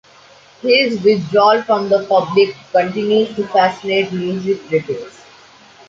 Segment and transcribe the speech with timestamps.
[0.63, 5.21] His withdrawal from the public continues to fascinate music critics.